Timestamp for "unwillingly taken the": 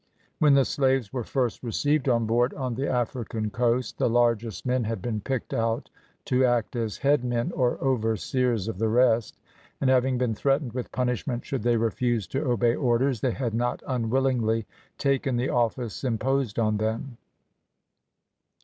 13.87-15.49